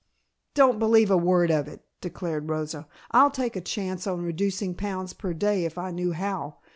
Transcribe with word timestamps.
"Don't 0.55 0.79
believe 0.79 1.11
a 1.11 1.15
word 1.15 1.51
of 1.51 1.67
it," 1.67 1.85
declared 2.01 2.49
Rosa. 2.49 2.87
"I'd 3.11 3.35
take 3.35 3.55
a 3.55 3.61
chance 3.61 4.07
on 4.07 4.23
reducing 4.23 4.73
pounds 4.73 5.13
per 5.13 5.31
day 5.31 5.63
if 5.63 5.77
I 5.77 5.91
knew 5.91 6.13
how. 6.13 6.55